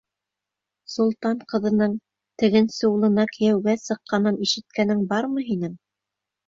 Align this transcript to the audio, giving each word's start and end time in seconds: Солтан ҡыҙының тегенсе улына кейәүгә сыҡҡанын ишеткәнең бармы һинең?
Солтан 0.93 1.43
ҡыҙының 1.53 1.93
тегенсе 2.45 2.91
улына 2.95 3.29
кейәүгә 3.37 3.79
сыҡҡанын 3.85 4.45
ишеткәнең 4.49 5.09
бармы 5.15 5.51
һинең? 5.55 5.83